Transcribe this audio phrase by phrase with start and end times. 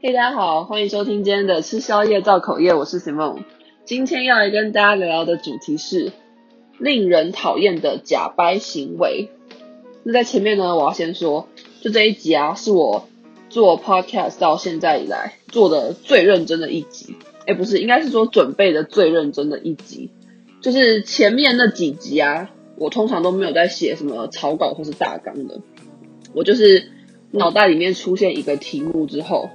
[0.00, 3.42] 嘿，大家好，欢迎收听今天的吃宵夜造口业，我是 Simon。
[3.84, 6.12] 今天要来跟大家聊聊的主题是
[6.78, 9.28] 令人讨厌的假掰行为。
[10.04, 11.48] 那在前面呢，我要先说，
[11.80, 13.08] 就这一集啊，是我
[13.50, 17.16] 做 podcast 到现在以来做的最认真的一集。
[17.48, 20.10] 哎，不是，应该是说准备的最认真的一集。
[20.60, 25.60] 就是前面那几集啊，我通常都没有在写什么草稿或是大纲的，
[26.34, 26.88] 我就是
[27.32, 29.50] 脑袋里面出现一个题目之后。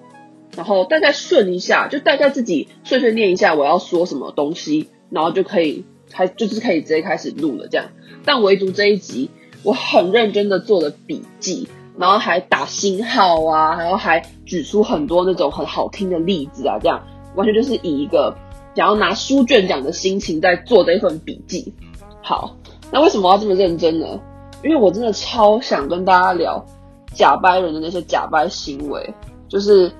[0.55, 7.87] 然后大概顺一下，就大概自己碎碎念一下我要说什么东西，然后就可以，还就是可以直接开始录了这样。
[8.23, 9.31] 但唯独这一集，
[9.63, 17.03] 我很认真的做了笔记，然后还打星号啊，然后还举出很多那种很好听的例子啊，这样
[17.35, 18.35] 完全就是以一个
[18.75, 21.73] 想要拿书卷奖的心情在做这一份笔记。
[22.21, 22.55] 好，
[22.91, 24.19] 那为什么要这么认真呢？
[24.63, 26.63] 因为我真的超想跟大家聊
[27.11, 29.11] 假掰人的那些假掰行为，
[29.49, 29.91] 就是。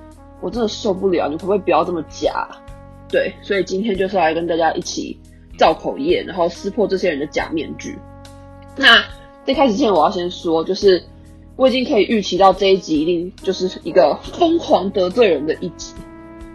[0.44, 2.46] 我真的受不了，你可不可以不要这么假？
[3.08, 5.18] 对，所以今天就是来跟大家一起
[5.58, 7.98] 造口业，然后撕破这些人的假面具。
[8.76, 9.02] 那
[9.46, 11.02] 在开始之前，我要先说，就是
[11.56, 15.94] 我已经可以预期到这一集一定就是一个疯狂得罪人的一集，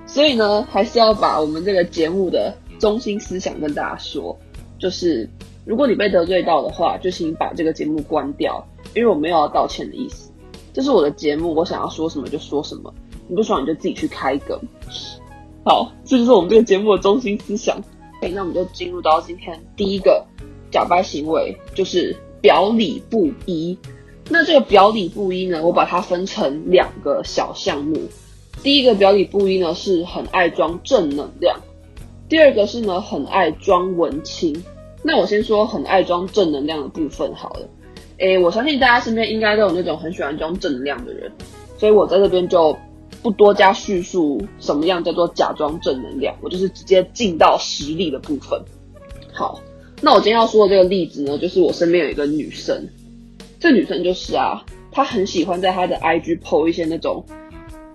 [0.05, 4.37] 所以呢，还是要把我们这个节目的中心思想跟大家说，
[4.77, 5.27] 就是
[5.65, 10.31] 如果你被得罪到的话，就请把这个节目关掉，因为我没有要道歉的意思。
[10.73, 12.93] 这是我的节目，我想要说什么就说什么。
[13.29, 14.59] 你不爽你就自己去开一个。
[15.63, 17.79] 好，这就是我们这个节目的中心思想。
[18.21, 20.25] 那我们就进入到今天第一个
[20.71, 23.77] 假掰行为，就是表里不一。
[24.29, 27.97] 那这个表里不一呢，我把它分成两个小项目。
[28.63, 31.55] 第一个表里不一呢，是很爱装正能量；
[32.27, 34.63] 第二个是呢，很爱装文青。
[35.03, 37.69] 那我先说很爱装正能量的部分好了。
[38.17, 41.31] 诶，我相信大家身边应该都有那种很喜欢装正能量的人，
[41.77, 42.75] 所以我在这边就。
[43.21, 48.61] 不多加叙述什么样叫做假装正能量，我就是直接进到实例的部分。
[49.33, 49.59] 好，
[50.01, 52.87] 那我今天要说的这个例子呢，就是我身边有一个女生，
[53.59, 57.25] 这女生就是啊，她很喜欢在她的 IG po 一些那种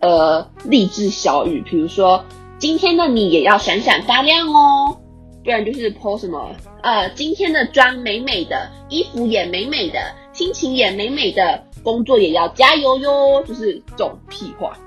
[0.01, 2.23] 呃励志小语，比如说
[2.59, 4.97] 今天的你也要闪闪发亮哦，
[5.43, 9.99] 不然就是 po 什么呃今天的妆美美的，衣服也美美的，
[10.35, 14.79] 心情也美美的，工作也要加油哟，就是这种屁话。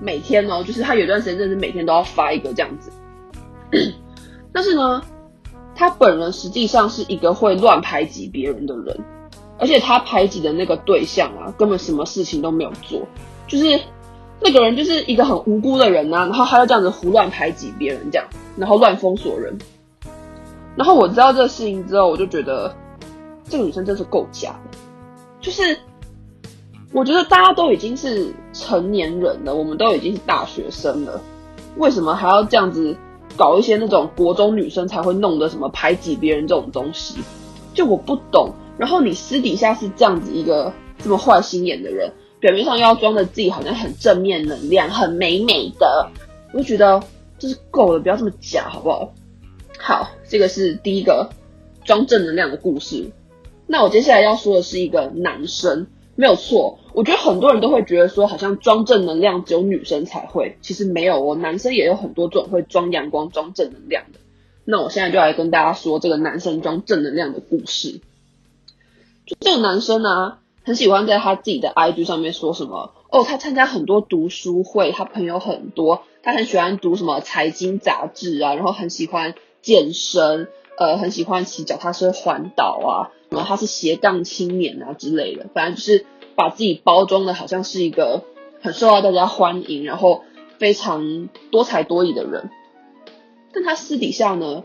[0.00, 2.90] 每天哦，就是他有段时间真的是每天都要发一个这样子，
[4.52, 5.02] 但是呢，
[5.74, 8.98] 他本人实际上是一个会乱排挤别人的人，
[9.58, 13.06] 而且他排挤的那个对象啊，根本什么事情都没有做，
[13.46, 13.80] 就是
[14.40, 18.26] 那个人就是一个很无辜的人啊，然后他要这样子胡乱排挤别人这样，
[18.56, 19.56] 然后乱封锁人，
[20.76, 22.74] 然后我知道这个事情之后，我就觉得
[23.48, 24.78] 这个女生真是够假的，
[25.40, 25.78] 就是。
[26.92, 31.20] 我觉得大家都已经是成年人了，我们都已经是大学生了，
[31.76, 32.96] 为什么还要这样子
[33.36, 37.18] 搞一些那种国中女生才会弄的什么排挤别人这种东西？
[37.74, 38.52] 就我不懂。
[38.78, 46.10] 然后你私底下是这样子一个这么坏心眼的人，表面上又要装的自己好像很正面能量、很美美的，
[46.52, 47.02] 我就觉得
[47.38, 49.12] 这是够了，不要这么假，好不好？
[49.78, 51.30] 好，这个是第一个
[51.84, 53.10] 装正能量的故事。
[53.66, 55.88] 那我接下来要说的是一个男生。
[56.16, 64.18] 没有错，我觉得很多人都会觉得说，好像装正能量只有女生才会，其实没有哦，男生也有很多种会装阳光、装正能量的。
[64.64, 68.00] 那我现在就来跟大家说这个男生装正能量的故事。
[69.26, 80.48] 就这个男生呢、啊，很喜欢在他自己的 IG 上面说什么哦，他参加很多读书会，他朋友很多，他很喜欢读什么财经杂志啊，然后很喜欢健身，
[80.78, 83.12] 呃，很喜欢骑脚踏车环岛啊。
[83.36, 88.22] 然后他是斜杠青年啊之类的，反正就是把自己包装的好像是一个
[88.62, 90.22] 很受到大家欢迎，然后
[90.58, 92.48] 非常多才多艺的人。
[93.52, 94.64] 但他私底下呢，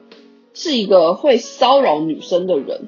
[0.54, 2.88] 是一个会骚扰女生的人，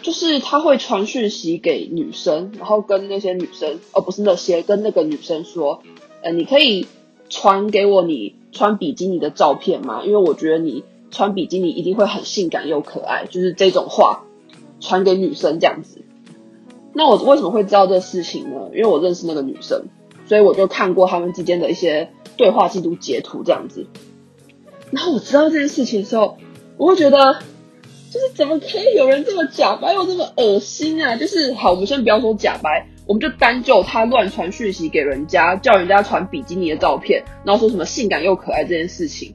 [0.00, 5.82] 就是他会传讯息给女生，然后跟那些女生，哦，不是那些，跟那个女生说，
[6.22, 6.86] 呃，你可以
[7.28, 10.02] 传给我你穿比基尼的照片吗？
[10.04, 14.24] 因为我觉得你穿比基尼一定会很性感又可爱，就是这种话。
[14.82, 16.02] 传给女生这样子，
[16.92, 18.68] 那我为什么会知道这事情呢？
[18.74, 19.84] 因为我认识那个女生，
[20.26, 23.86] 所以我就看过他们之间的一些对话记录截图这样子。
[24.90, 26.36] 然后我知道这件事情的时候，
[26.76, 27.38] 我会觉得，
[28.10, 31.16] 就是怎么可以有人这么假白又这么恶心啊？
[31.16, 39.32] 就是好，我们先不要说假白，我们就单就他乱传讯息给人家，叫人家传比基尼的照片，然后说什么性感又可爱这件事情，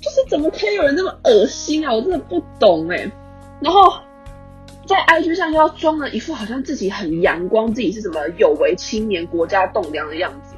[0.00, 1.94] 就是怎么可以有人这么恶心啊？
[1.94, 3.12] 我真的不懂哎、
[3.60, 3.92] 然后。
[4.86, 10.54] 在 IG 上要装了一副好像自己很阳光，自己是什么有为青年、国家栋梁的样子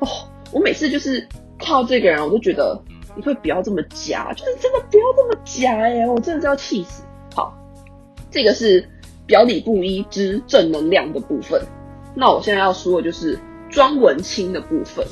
[0.00, 0.08] 哦，
[0.50, 1.20] 我每次就是
[1.58, 2.80] 看到这个人，我都觉得
[3.14, 6.06] 你会不要这么假，就是真的不要这么假耶！
[6.06, 7.04] 我真的是要气死。
[7.34, 7.56] 好，
[8.30, 8.88] 这个是
[9.26, 11.60] 表里不一之正能量的部分。
[12.14, 13.38] 那我现在要说的就是
[13.70, 15.06] 装文青的部分。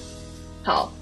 [0.65, 0.93] 好，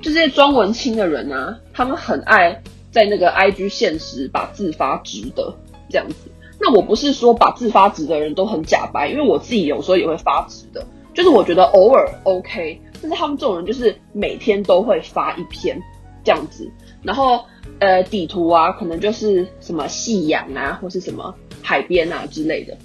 [0.00, 5.54] 就这些装文青的人啊，他们很爱在那个 IG 现实把字发直的
[5.90, 6.30] 这样子。
[6.64, 15.76] 那我不是说把自发直的人都很假掰，因为我自己有时候也会发直的，就是我觉得偶尔 OK，但是他们这种人就是每天都会发一篇
[16.22, 16.70] 这样子，
[17.02, 17.44] 然后
[17.80, 22.78] 呃底图啊可能就是什么夕阳啊或是什么海边啊之类的，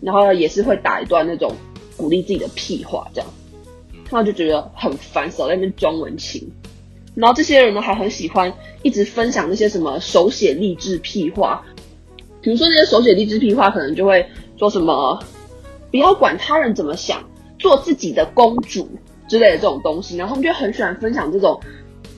[0.00, 1.52] 然后也是会打一段那种
[1.96, 3.28] 鼓励自己的屁话这样。
[4.08, 6.48] 他就觉得很烦，少在那边装文青。
[7.14, 8.50] 然后这些人呢，还很喜欢
[8.82, 11.64] 一直分享那些什么手写励志屁话。
[12.48, 15.22] 比如说那些手写励志屁话，可能就会说什么
[15.92, 17.22] “不要管他人怎么想，
[17.58, 18.88] 做自己的公主”
[19.28, 20.16] 之类的这种东西。
[20.16, 21.60] 然后他们就很喜欢分享这种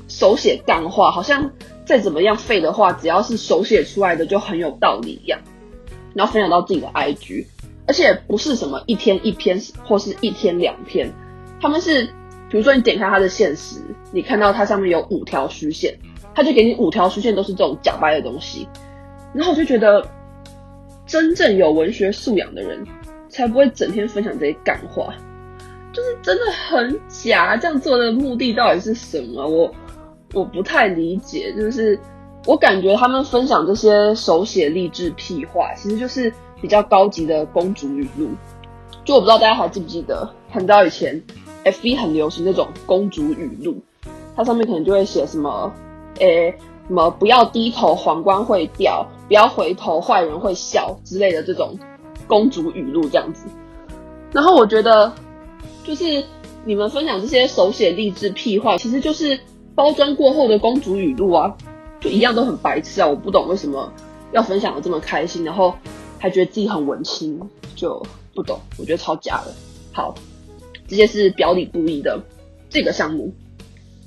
[0.07, 1.51] 手写干话，好像
[1.85, 5.41] 再怎么样废的话，只要是手写出来的就很有道理一样。
[6.15, 7.47] 然后分享到自己的 IG，
[7.89, 11.13] 而且不是什么一天一篇或是一天两篇。
[11.61, 12.05] 他们是，
[12.49, 13.81] 比如说你点开他的限时，
[14.13, 15.99] 你看到它上面有五条虚线，
[16.37, 18.69] 他就给你五条虚线都是这种假掰的东西，
[19.33, 20.05] 然后我就觉得，
[21.11, 22.87] 真正有文学素养的人，
[23.29, 25.13] 才不会整天分享这些干话，
[25.93, 27.57] 就是真的很假。
[27.57, 29.45] 这样做的目的到底是什么？
[29.45, 29.75] 我
[30.33, 31.53] 我不太理解。
[31.59, 31.99] 就是
[32.47, 38.29] 我感觉他们分享这些手写励志屁话，其实就是比较高级的公主语录。
[39.05, 41.21] 就我不知道大家还记不记得，很早以前。
[41.65, 43.83] FB 很流行那种公主语录，
[44.35, 45.71] 它上面可能就会写什么，
[46.21, 46.55] 诶、
[46.91, 51.79] 什么不要低头皇冠会掉，不要回头坏人会笑之类的这种
[52.27, 53.47] 公主语录这样子。
[54.33, 55.13] 然后我觉得，
[55.85, 56.25] 就是
[56.65, 59.39] 你们分享这些手写励志屁话，其实就是
[59.73, 61.57] 包装过后的公主语录啊，
[62.01, 63.07] 就一样都很白痴啊！
[63.07, 63.93] 我不懂为什么
[64.33, 65.73] 要分享的这么开心，然后
[66.19, 67.41] 还觉得自己很文青，
[67.77, 68.05] 就
[68.35, 69.55] 不懂，我觉得超假的。
[69.93, 70.13] 好。
[70.89, 72.21] 这些是表里不一的
[72.69, 73.33] 这个项目，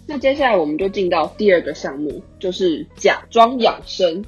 [0.05, 4.25] 那接下来我们就进到第二个项目，就是假装养生。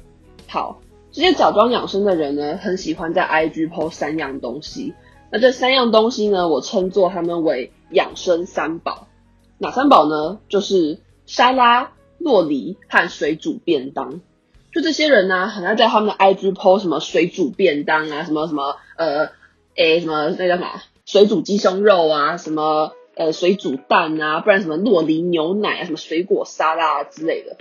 [0.48, 0.80] 好，
[1.12, 4.94] 这些假装养生的人呢，很喜欢在 IG PO 三样东西。
[5.30, 9.08] 那这三样东西呢，我称作他们为养生三宝。
[9.58, 10.38] 哪三宝呢？
[10.48, 14.20] 就是沙拉、洛梨和水煮便当。
[14.72, 19.30] 就这些人呢、很爱在他们的 IG PO 什么水煮便当啊，什么什么呃，
[19.74, 20.68] 诶，什么那叫什么？
[21.04, 27.56] 水煮鸡胸肉啊，什么呃水煮蛋啊，不然什么洛梨牛奶啊，什么水果沙拉啊之类的。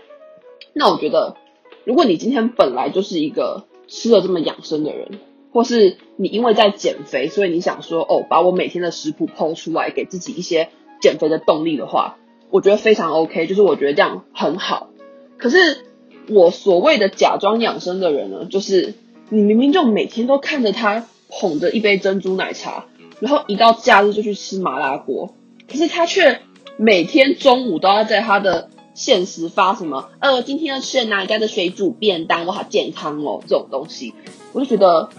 [0.74, 1.38] 那我觉得，
[1.86, 5.20] 如果你今天本来就是一个吃了这么养生的人，
[5.54, 10.70] 或是你因为在减肥，所以你想说哦，把我每天的食谱 PO 出来，给自己一些
[11.02, 12.18] 减肥的动力的话，
[12.52, 14.90] 我觉得非常 OK，就是我觉得这样很好。
[15.38, 15.86] 可是
[16.28, 18.94] 我所谓的假装养生的人呢，就是
[19.30, 22.86] 你明明就每天都看着他捧着一杯珍珠奶茶。
[23.22, 25.34] 然后一到假日就去吃麻辣锅，
[25.68, 26.42] 可是他却
[26.78, 34.14] 每天中午都要在他的限时发什么，呃，今天要吃哪一家的水煮便当，我好健康哦，这种东西，
[34.54, 35.10] 我就觉得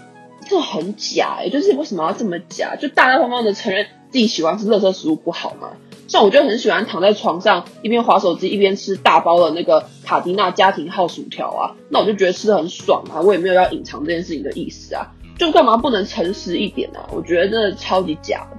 [0.49, 2.75] 这很假诶，就是为什么要这么假？
[2.75, 5.71] 就大大方方的承认自己喜欢吃垃圾食物不好吗？
[6.07, 15.11] 像我就很喜欢躺在床上一边滑手机一边吃大包的那个卡迪娜家庭号薯条啊，那我就觉得吃得很爽啊，我也没有要隐藏这件事情的意思啊。
[15.37, 17.09] 就干嘛不能诚实一点呢、啊？
[17.13, 18.57] 我觉得真的超级假的。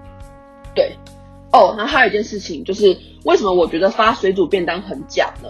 [0.74, 0.94] 对，
[1.52, 5.48] 哦，然后还有一件事情就是，为什么我觉得发水煮便当很假呢？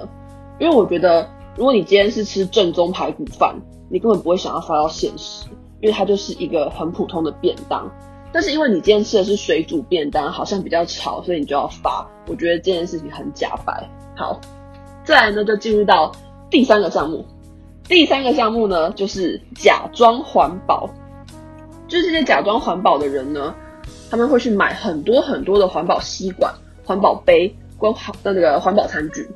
[0.60, 3.54] 因为我觉得，如果你今天是吃正宗排骨饭，
[3.90, 5.48] 你根本不会想要发到现实，
[5.80, 7.90] 因为它就是一个很普通的便当。
[8.30, 12.06] 但是因为你今天吃的是水煮便当，好像比较潮，所以你就要发。
[12.26, 13.88] 我觉得这件事情很假白。
[14.16, 14.38] 好，
[15.02, 16.12] 再来呢，就进入到
[16.50, 17.24] 第三个项目。
[17.88, 20.88] 第三个项目呢，就是假装环保。
[21.86, 23.54] 就是这些假装环保的人呢，
[24.10, 26.52] 他们会去买很多很多的环保吸管、
[26.84, 29.28] 环保杯、关好的那个环保餐具，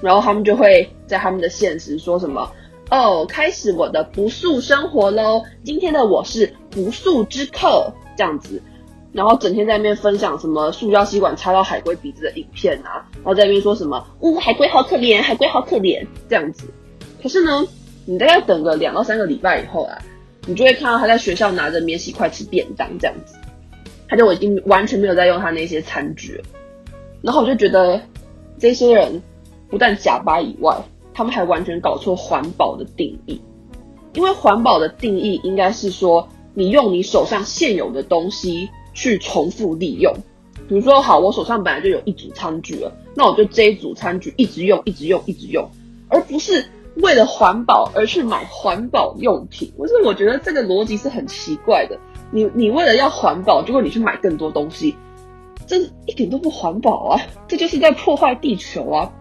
[0.00, 2.50] 然后他们就会在他们的现实说什么
[2.90, 5.42] 哦，开始我的不素生活喽！
[5.62, 8.60] 今天的我是不塑之客这样子，
[9.12, 16.64] 然后整天在那边分享什么塑胶吸管插到海龟鼻子的影片啊，然后在那边说什么呜、海龟好可怜，海龟好可怜这样子。
[17.22, 17.66] 可是呢，
[18.06, 19.96] 你大概等个两到三个礼拜以后啊。
[20.46, 23.34] 你就会看到他在学校拿着免洗筷吃便当这样子，
[24.10, 26.44] 他就已经完全没有在用他那些餐具了。
[27.22, 28.00] 然后我就觉得
[28.58, 29.22] 这些人
[29.68, 30.76] 不但假掰以外，
[31.14, 33.40] 他们还完全搞错环保的定义。
[34.14, 40.12] 因为环保的定义应该是说，你用你手上现有的东西去重复利用，
[40.68, 45.70] 比如说，好，我手上本来就有一组餐具了，那我就这一组餐具一直用，一直用，一直用，
[46.08, 46.64] 而不是
[46.96, 49.72] 为了环保而去买环保用品。
[49.76, 51.96] 不是，我觉得这个逻辑是很奇怪的。
[52.32, 54.96] 你你为了要环保，结果你去买更多东西，
[55.66, 57.20] 这一点都不环保啊！
[57.48, 59.12] 这就是在破坏地球啊！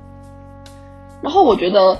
[1.22, 2.00] 然后我觉得，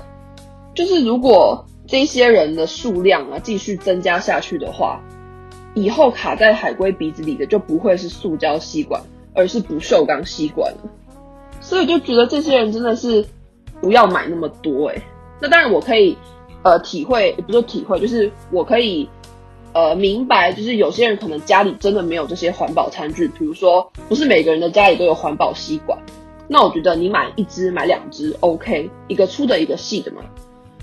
[0.74, 5.00] 就是如果这些人的数量啊继续增加下去的话，
[5.74, 9.02] 以后卡在海龟鼻子里的就不会是塑胶吸管，
[9.34, 10.90] 而是不锈钢吸管了。
[11.60, 13.26] 所以就觉得这些人真的是
[13.80, 15.02] 不要买那么多哎、欸。
[15.40, 16.16] 那当然我可以
[16.62, 19.08] 呃体会，也不是体会，就是我可以。
[19.72, 25.96] 呃，明白，就是有些人可能家里真的没有这些环保餐具，比如说不是每个人的家里都有环保吸管，
[26.48, 30.22] 那我觉得你买一支、买两支 OK，一个粗的，一个细的嘛。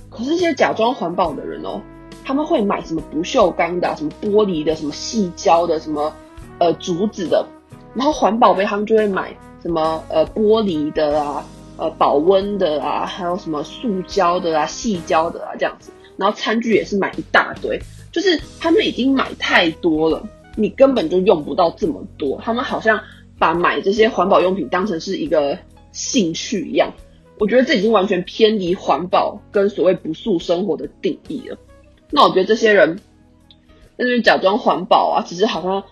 [0.09, 1.81] 可是这些假装环保的人哦，
[2.23, 6.13] 他们会买什么不锈钢的、什么玻璃的、什么细胶的、什么
[6.57, 7.45] 呃竹子的，
[7.93, 17.77] 然后环保杯他们就会买什么呃玻璃的啊、呃保温的啊，还有什么塑胶的啊、细胶的啊这样子，然后餐具也是买一大堆。
[18.17, 22.41] 就是他们已经买太多了，你根本就用不到这么多。
[22.41, 22.99] 他们好像
[23.37, 25.59] 把买这些环保用品当成是一个
[25.91, 26.91] 兴趣一样。
[27.37, 31.59] 我觉得这已经完全偏离环保跟所谓不素生活的定义了。
[32.09, 32.99] 那我觉得这些人
[33.97, 35.83] 那边假装环保啊，只是好像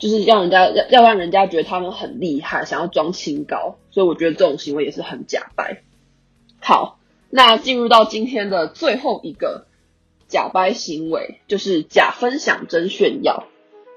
[0.00, 3.76] 就是让人家要要让人家觉得他们很厉害，想要装清高。
[3.92, 5.84] 所以我觉得这种行为也是很假掰。
[6.58, 6.98] 好，
[7.30, 9.66] 那进入到今天的最后一个。
[10.30, 13.44] 假掰行为就是假分享真炫耀。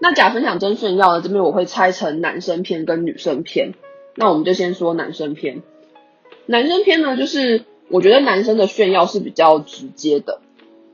[0.01, 1.21] 那假分享真炫耀呢？
[1.21, 3.73] 这边我会拆成男生篇跟女生篇。
[4.15, 5.61] 那我们就先说男生篇。
[6.45, 10.41] 男生篇呢，就是我觉得男生的炫耀是比较直接的。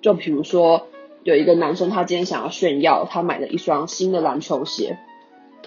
[0.01, 0.87] 就比如说，
[1.23, 4.99] 有一个男生他今天想要炫耀，他买了一双新的篮球鞋，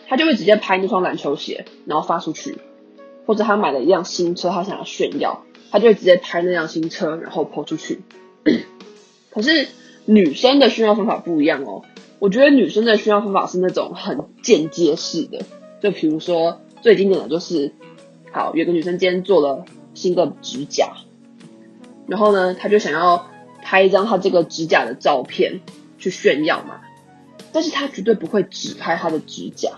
[0.07, 2.59] 他就会直接拍那双篮球鞋，然后发出去。
[3.27, 8.01] 或者他买了一辆新车，他想要炫耀，他就会直接拍那辆新车，然后 po 出去。
[9.33, 9.69] 可是
[10.05, 11.83] 女生的炫耀方法不一样哦，
[12.19, 15.43] 我觉得女生的炫耀方法是那种很间接式的，
[15.81, 17.73] 就比如说最经典的就是，
[18.31, 20.93] 好，有个女生今天做了新的指甲，
[22.07, 23.31] 然后呢，她就想要
[23.63, 25.61] 拍一张她这个指甲的照片
[25.99, 26.81] 去炫耀嘛，
[27.53, 29.71] 但是她绝对不会只拍她的指甲，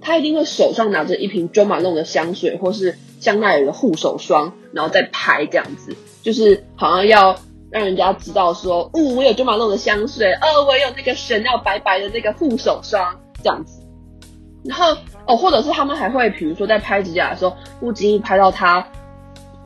[0.00, 7.40] 她一定会手上拿着一瓶 john 弄的香水或是香奈儿的护手霜，然后再拍这样子，就是好像要。
[7.70, 13.80] 让人家知道说，哦，我有 Jo Malone 的香水，哦，我有那个 Chanel 白白的那个护手霜，这样子。
[14.64, 14.94] 然后，
[15.26, 18.86] 哦，或者是他们还会，比如说在拍指甲的时候，不经意拍到他，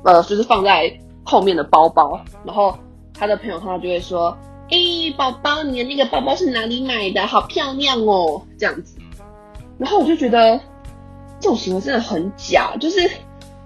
[0.05, 0.93] 呃，就是放在
[1.25, 2.79] 后面的包包，然后
[3.13, 4.37] 他的朋友看到就会说，
[4.71, 7.27] 诶，宝宝，你的那个包包是哪里买的？
[7.27, 8.97] 好漂亮哦，这样子。
[9.79, 10.61] 然后我就觉得
[11.41, 13.11] 这种行为真的很假，就是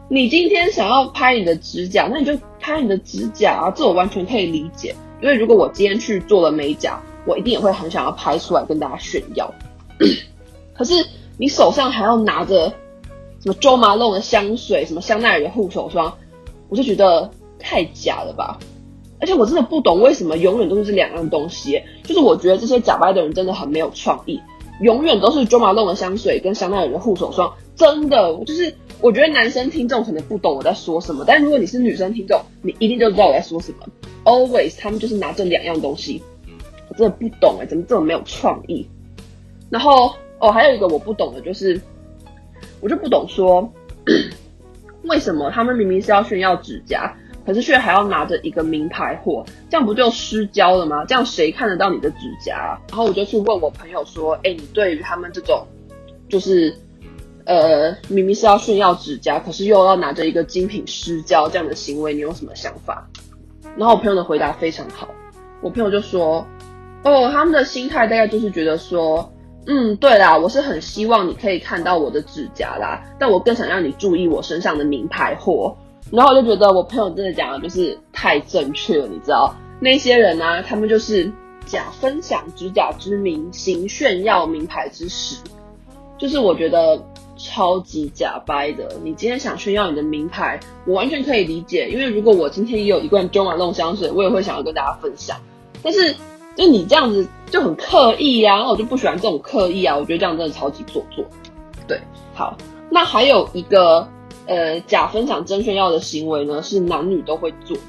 [0.09, 2.37] 你今天想要拍你的指甲，那你就。
[2.61, 4.95] 拍你的指甲啊，这我完全可以理解。
[5.23, 9.55] 因为如果我今天去做了美甲，我一定也会很想要拍出来跟大家炫耀。
[10.77, 10.93] 可是
[11.39, 12.69] 你手上还要拿着
[13.41, 16.13] 什么 Jo Malone 的香水，什么香奈儿的护手霜，
[16.69, 18.59] 我就觉得太假了吧。
[19.21, 21.81] 而且我真的不懂为什么永远都是这两样东西。
[22.03, 24.39] 就是我觉得这些假掰的人真的很没有创意，
[24.83, 28.75] 永远都是 Jo Malone 的香水跟香奈儿的护手霜，真的就是。
[29.01, 33.87] 我觉得男生听众可能不懂我在说什么，但如果你是女生听众，你一定就知道我在说什么。
[34.25, 36.21] Always，他们就是拿这两样东西，
[36.89, 38.89] 我真的不懂哎、怎么这么没有创意？
[39.71, 41.81] 然后哦，还有一个我不懂的就是，
[42.81, 43.73] 我就不懂说，
[45.05, 51.05] 为什么他们明明是要炫耀指甲，可是却还要拿着一个名牌货，这样不就失焦了吗？
[51.05, 52.81] 这样谁看得到你的指甲啊？
[52.89, 55.65] 然后我就去问我朋友说，哎，你对于他们这种，
[56.29, 56.77] 就是。
[57.49, 63.09] 呃，明明是要炫耀指甲，可是又要拿着一个精品失焦这样的行为，你有什么想法？
[63.75, 65.09] 然后我朋友的回答非常好，
[65.63, 66.47] 我朋友就说
[67.05, 69.33] ：“哦，他们的心态大概就是觉得说，
[69.67, 75.75] 嗯，对啦，我是很希望你可以看到我的指甲啦，但我更想让你注意我身上的名牌货。”
[76.13, 81.33] 然后我就觉得我朋友真的讲的就是太正确了，你知道，那些人呢、他们就是
[81.65, 85.39] 假分享指甲之名，行炫耀名牌之实，
[86.19, 87.03] 就是我觉得。
[87.39, 88.97] 超级假掰的！
[89.03, 91.89] 你今天想炫耀你的名牌，我完全可以理解。
[91.89, 95.39] 因为如果我今天也有一罐 Jo Malone 香水，我也会想要跟大家分享。
[95.83, 96.15] 但是，
[96.57, 99.97] 就你这样子就很刻意呀、我就不喜欢这种刻意啊。
[99.97, 101.25] 我觉得这样真的超级做作。
[101.87, 102.01] 对，
[102.35, 102.57] 好，
[102.91, 104.07] 那还有一个
[104.47, 107.83] 呃假分享真炫耀的行为呢，是男女都会做的，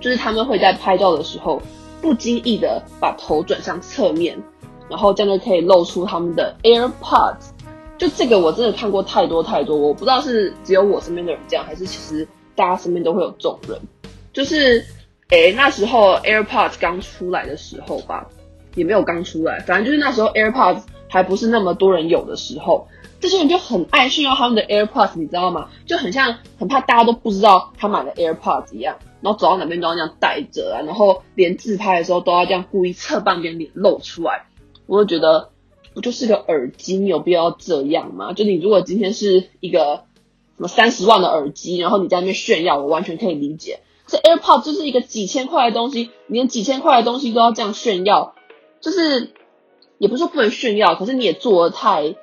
[0.00, 1.62] 就是他们会在拍照的时候
[2.02, 4.36] 不经意的把头转向侧面，
[4.90, 7.54] 然后这样就可以露出他们的 AirPods。
[7.98, 13.80] 就这个我真的看过太多太多，我不知道是只有我身边的人这样，还是其实大家身边都会有这种人。
[14.34, 14.84] 就是，
[15.30, 18.26] 诶，那时候 AirPods 刚出来的时候吧，
[18.74, 22.86] 也没有刚出来，反正就是那时候 AirPods 还不是那么多人有的时候，
[23.18, 25.70] 这些人就很爱炫耀他们的 AirPods，你知道吗？
[25.86, 34.44] 就很像很怕大家都不知道他买了 AirPods 一样，然后走到哪边都要这样戴着啊，然后连自拍的时候都要这样故意侧半边脸露出来，
[34.86, 35.48] 我就觉得。
[35.96, 38.34] 不就是个耳机，你有必要这样吗？
[38.34, 40.04] 就你如果今天是一个
[40.58, 43.80] 什么三十万的耳机，然后你在那边炫耀，我完全可以理解。
[44.06, 48.34] 这 AirPods 就是一个几千块的东西，你连几千块的东西都要这样炫耀，
[48.82, 49.30] 就是
[49.96, 52.14] 也不是说不能炫耀，可是你也做得太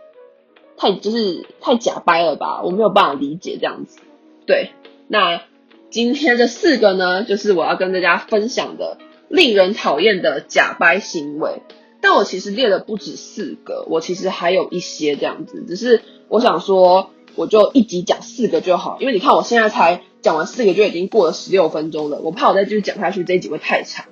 [0.78, 2.62] 太就是太假掰了吧？
[2.62, 3.98] 我没有办法理解这样子。
[4.46, 4.70] 对，
[5.08, 5.42] 那
[5.90, 9.00] 今天这四个呢，就是我要跟大家分享的
[9.30, 11.64] 令人讨厌的假掰行为。
[12.04, 24.06] 但我其实列了不止四个，我其实还有一些这样子，只是我想说，我就一集讲四个就好，因为你看我现在才讲完四个，就已经过了十六分钟了，我怕我再继续讲下去，这一集会太长，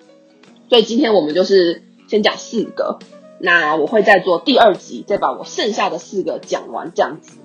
[0.70, 2.98] 所以今天我们就是先讲四个，
[3.40, 7.40] 那我会再做第二集，再把我剩下的四个讲完这样子。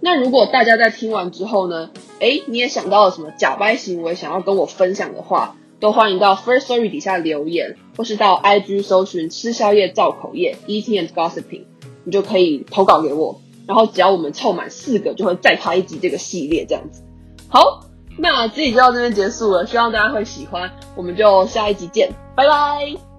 [0.00, 1.90] 那如果大家在听完之后呢，
[2.20, 11.64] 诶，你也想到了什么假掰行为想要跟我分享的话，都欢迎到 first story 底下留言，或是到 IG 搜寻吃宵夜造口业 Eating and Gossiping，
[12.04, 13.42] 你就可以投稿给我。
[13.66, 17.02] 然后只要我们凑满四个，就会再拍一集这个系列这样子。
[17.50, 17.84] 好，
[18.16, 23.09] 那这集就到这边结束了，希望大家会喜欢，我们就下一集见，拜拜。